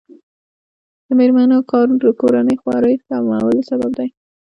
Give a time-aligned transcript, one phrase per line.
[1.05, 4.09] د میرمنو کار د کورنۍ خوارۍ کمولو سبب دی.